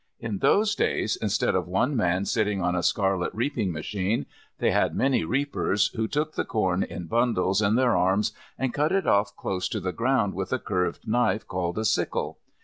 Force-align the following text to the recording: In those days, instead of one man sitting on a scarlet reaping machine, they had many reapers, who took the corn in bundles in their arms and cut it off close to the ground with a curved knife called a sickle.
In 0.19 0.39
those 0.39 0.73
days, 0.73 1.15
instead 1.15 1.53
of 1.53 1.67
one 1.67 1.95
man 1.95 2.25
sitting 2.25 2.59
on 2.59 2.73
a 2.75 2.81
scarlet 2.81 3.31
reaping 3.35 3.71
machine, 3.71 4.25
they 4.57 4.71
had 4.71 4.95
many 4.95 5.23
reapers, 5.23 5.89
who 5.89 6.07
took 6.07 6.33
the 6.33 6.43
corn 6.43 6.81
in 6.81 7.05
bundles 7.05 7.61
in 7.61 7.75
their 7.75 7.95
arms 7.95 8.31
and 8.57 8.73
cut 8.73 8.91
it 8.91 9.05
off 9.05 9.35
close 9.35 9.69
to 9.69 9.79
the 9.79 9.93
ground 9.93 10.33
with 10.33 10.51
a 10.51 10.57
curved 10.57 11.07
knife 11.07 11.45
called 11.47 11.77
a 11.77 11.85
sickle. 11.85 12.39